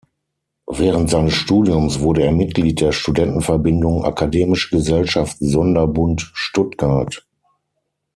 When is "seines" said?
1.11-1.35